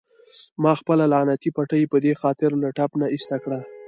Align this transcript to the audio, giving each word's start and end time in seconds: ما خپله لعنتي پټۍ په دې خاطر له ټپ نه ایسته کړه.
ما 0.63 0.71
خپله 0.79 1.05
لعنتي 1.13 1.49
پټۍ 1.55 1.83
په 1.91 1.97
دې 2.03 2.13
خاطر 2.21 2.49
له 2.61 2.69
ټپ 2.77 2.91
نه 3.01 3.07
ایسته 3.13 3.35
کړه. 3.43 3.59